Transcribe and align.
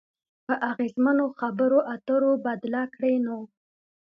په 0.45 0.53
اغیزمنو 0.71 1.25
خبرو 1.39 1.79
اترو 1.93 2.31
بدله 2.45 2.83
کړئ 2.93 3.15
نو 3.25 3.39